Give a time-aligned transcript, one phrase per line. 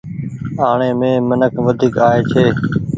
[0.69, 2.45] آڻي مين منک وڍيڪ آئي ڇي۔